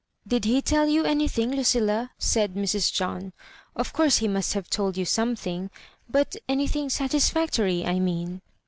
''Did 0.27 0.45
he 0.45 0.63
tell 0.63 0.87
you 0.87 1.05
anything, 1.05 1.51
Lucilla?" 1.51 2.09
said 2.31 2.55
Mrs. 2.55 2.91
John;" 2.91 3.33
of 3.75 3.93
course 3.93 4.17
he 4.17 4.27
must 4.27 4.55
have 4.55 4.67
told 4.67 4.97
you 4.97 5.05
some 5.05 5.35
thing— 5.35 5.69
^but 6.11 6.35
anything 6.49 6.89
satisfactory, 6.89 7.85
I 7.85 7.99
mean." 7.99 8.41